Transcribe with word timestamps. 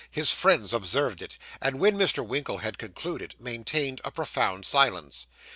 His 0.09 0.31
friends 0.31 0.73
observed 0.73 1.21
it, 1.21 1.37
and, 1.61 1.77
when 1.77 1.95
Mr. 1.95 2.25
Winkle 2.25 2.57
had 2.57 2.79
concluded, 2.79 3.35
maintained 3.37 4.01
a 4.03 4.09
profound 4.09 4.65
silence. 4.65 5.27